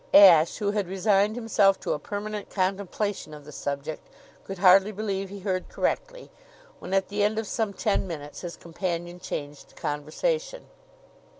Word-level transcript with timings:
Ashe, 0.15 0.57
who 0.57 0.71
had 0.71 0.87
resigned 0.87 1.35
himself 1.35 1.79
to 1.81 1.93
a 1.93 1.99
permanent 1.99 2.49
contemplation 2.49 3.35
of 3.35 3.45
the 3.45 3.51
subject, 3.51 4.07
could 4.45 4.57
hardly 4.57 4.91
believe 4.91 5.29
he 5.29 5.41
heard 5.41 5.69
correctly 5.69 6.31
when, 6.79 6.91
at 6.91 7.09
the 7.09 7.21
end 7.21 7.37
of 7.37 7.45
some 7.45 7.71
ten 7.71 8.07
minutes, 8.07 8.41
his 8.41 8.57
companion 8.57 9.19
changed 9.19 9.69
the 9.69 9.75
conversation. 9.75 10.65